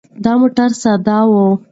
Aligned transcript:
دا 0.23 0.33
موټر 0.41 0.69
ساده 0.81 1.17
و. 1.29 1.33